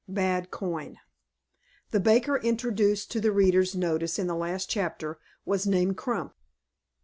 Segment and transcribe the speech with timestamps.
[0.07, 0.97] BAD COIN.
[1.91, 6.33] THE baker introduced to the reader's notice in the last chapter was named Crump.